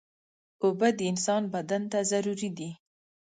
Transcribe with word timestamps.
اوبه 0.63 0.87
د 0.97 0.99
انسان 1.11 1.43
بدن 1.53 1.81
ته 1.91 1.99
ضروري 2.11 2.49
دي. 2.57 2.69